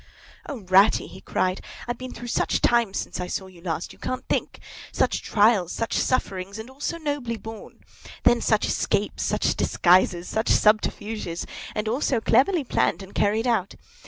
[0.49, 1.61] "O, Ratty!" he cried.
[1.87, 4.59] "I've been through such times since I saw you last, you can't think!
[4.91, 7.81] Such trials, such sufferings, and all so nobly borne!
[8.23, 11.45] Then such escapes, such disguises such subterfuges,
[11.75, 13.75] and all so cleverly planned and carried out!